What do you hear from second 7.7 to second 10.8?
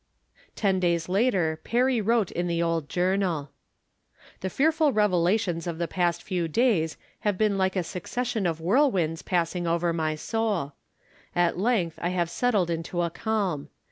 a succession of whirlwinds passing over my soul.